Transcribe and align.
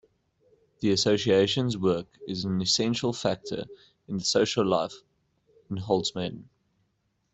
The 0.79 0.89
association's 0.93 1.77
work 1.77 2.07
is 2.27 2.43
an 2.43 2.59
essential 2.59 3.13
factor 3.13 3.65
in 4.07 4.17
the 4.17 4.23
social 4.23 4.65
life 4.65 4.95
in 5.69 5.77
Holzmaden. 5.77 6.45